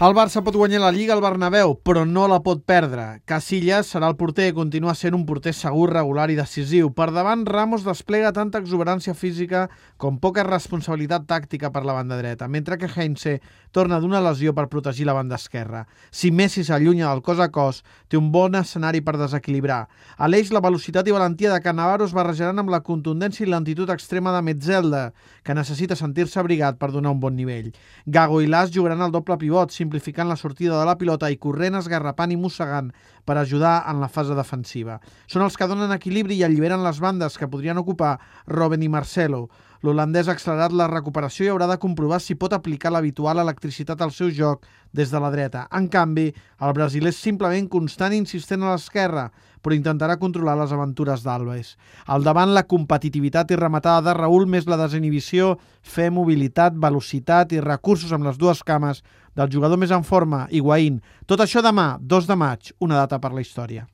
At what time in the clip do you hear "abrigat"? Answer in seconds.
26.40-26.80